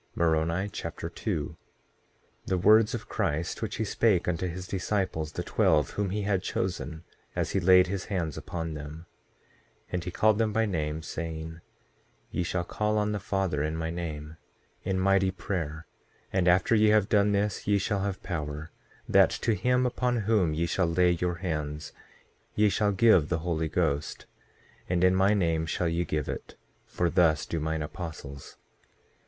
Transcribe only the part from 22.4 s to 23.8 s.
ye shall give the Holy